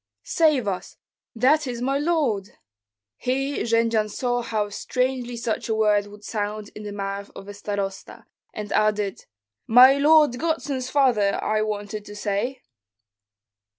"Save 0.23 0.67
us! 0.67 0.97
that 1.35 1.67
is 1.67 1.79
my 1.79 1.99
lord!" 1.99 2.57
Here 3.17 3.63
Jendzian 3.63 4.09
saw 4.09 4.41
how 4.41 4.69
strangely 4.69 5.37
such 5.37 5.69
a 5.69 5.75
word 5.75 6.07
would 6.07 6.23
sound 6.23 6.71
in 6.73 6.81
the 6.81 6.91
mouth 6.91 7.29
of 7.35 7.47
a 7.47 7.53
starosta, 7.53 8.25
and 8.51 8.71
added, 8.73 9.25
"My 9.67 9.99
lord 9.99 10.39
godson's 10.39 10.89
father, 10.89 11.37
I 11.43 11.61
wanted 11.61 12.03
to 12.05 12.15
say." 12.15 12.63